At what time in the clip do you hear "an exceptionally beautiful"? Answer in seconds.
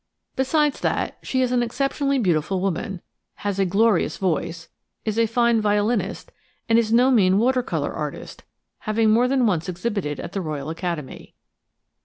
1.51-2.59